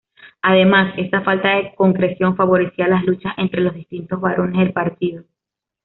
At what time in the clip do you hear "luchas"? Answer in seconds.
3.05-3.33